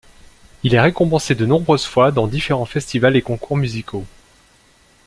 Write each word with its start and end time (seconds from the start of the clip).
Il 0.63 0.73
est 0.73 0.79
récompensé 0.81 1.35
de 1.35 1.45
nombreuses 1.45 1.85
fois 1.85 2.11
dans 2.11 2.25
différents 2.25 2.65
festivals 2.65 3.15
et 3.15 3.21
concours 3.21 3.55
musicaux. 3.55 4.05